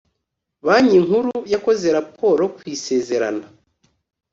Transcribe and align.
banki 0.65 0.97
nkuru 1.05 1.33
yakoze 1.53 1.87
raporo 1.97 2.43
ku 2.55 2.61
isezerana 2.75 3.45